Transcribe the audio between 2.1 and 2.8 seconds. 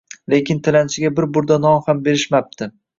berishmapti.